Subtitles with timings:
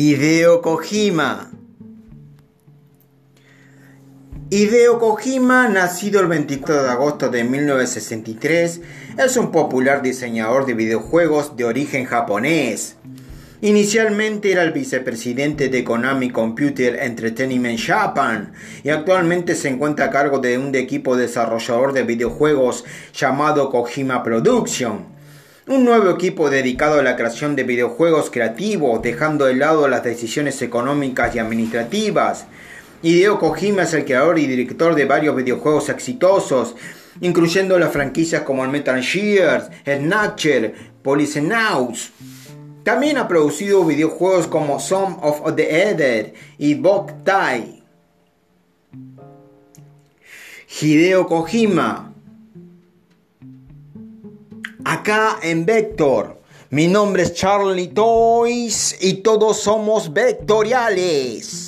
[0.00, 1.50] Hideo Kojima.
[4.48, 8.80] Hideo Kojima, nacido el 24 de agosto de 1963,
[9.18, 12.94] es un popular diseñador de videojuegos de origen japonés.
[13.60, 18.52] Inicialmente era el vicepresidente de Konami Computer Entertainment Japan
[18.84, 25.17] y actualmente se encuentra a cargo de un equipo desarrollador de videojuegos llamado Kojima Production
[25.68, 30.62] un nuevo equipo dedicado a la creación de videojuegos creativos, dejando de lado las decisiones
[30.62, 32.46] económicas y administrativas.
[33.02, 36.74] Hideo Kojima es el creador y director de varios videojuegos exitosos,
[37.20, 42.12] incluyendo las franquicias como Metal Gear, Snatcher, Policenauts.
[42.82, 47.82] También ha producido videojuegos como Some of the Eder y Boktai.
[50.80, 52.07] Hideo Kojima
[55.42, 56.38] en Vector.
[56.68, 61.67] Mi nombre es Charlie Toys y todos somos vectoriales.